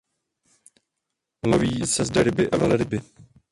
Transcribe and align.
Loví 1.47 1.85
se 1.87 2.05
zde 2.05 2.23
ryby 2.23 2.49
a 2.51 2.57
velryby. 2.57 3.01